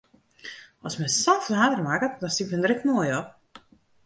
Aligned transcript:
As 0.89 0.95
men 1.01 1.11
sa'n 1.15 1.43
flater 1.49 1.83
makket, 1.89 2.17
dan 2.21 2.33
stiet 2.33 2.51
men 2.53 2.61
der 2.65 2.75
ek 2.77 2.83
moai 2.87 3.11
op! 3.21 3.29